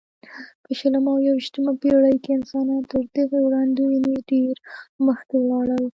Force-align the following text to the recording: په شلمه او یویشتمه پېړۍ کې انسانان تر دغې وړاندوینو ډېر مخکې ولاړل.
په 0.63 0.71
شلمه 0.79 1.09
او 1.13 1.19
یویشتمه 1.29 1.71
پېړۍ 1.81 2.15
کې 2.23 2.31
انسانان 2.37 2.81
تر 2.91 3.01
دغې 3.15 3.39
وړاندوینو 3.45 4.11
ډېر 4.31 4.55
مخکې 5.07 5.35
ولاړل. 5.39 5.83